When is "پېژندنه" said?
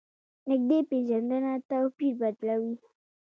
0.89-1.51